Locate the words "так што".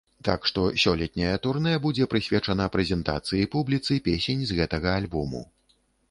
0.27-0.61